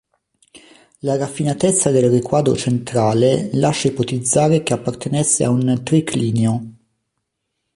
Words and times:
La 1.03 1.15
raffinatezza 1.15 1.91
del 1.91 2.09
riquadro 2.09 2.55
centrale 2.55 3.51
lascia 3.53 3.87
ipotizzare 3.89 4.63
che 4.63 4.73
appartenesse 4.73 5.43
a 5.43 5.51
un 5.51 5.79
triclinio. 5.83 6.73